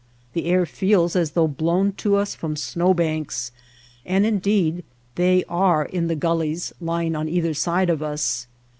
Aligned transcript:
The 0.33 0.45
air 0.45 0.65
feels 0.65 1.15
as 1.15 1.33
though 1.33 1.47
blown 1.47 1.91
to 1.97 2.15
us 2.15 2.33
from 2.33 2.55
snow 2.55 2.91
banks^ 2.91 3.51
and 4.03 4.25
indeed, 4.25 4.83
they 5.13 5.43
are 5.47 5.85
in 5.85 6.07
the 6.07 6.15
gullies 6.15 6.73
lying 6.81 7.15
on 7.15 7.29
either 7.29 7.53
side 7.53 7.91
of 7.91 8.01
us. 8.01 8.47